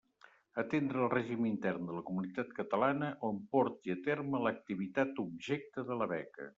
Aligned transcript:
Atendre 0.61 1.03
el 1.07 1.11
règim 1.13 1.45
intern 1.49 1.85
de 1.91 1.99
la 1.99 2.03
comunitat 2.09 2.57
catalana 2.61 3.13
on 3.31 3.39
porti 3.55 3.97
a 3.99 4.01
terme 4.11 4.45
l'activitat 4.49 5.25
objecte 5.29 5.91
de 5.93 6.05
la 6.05 6.15
beca. 6.17 6.49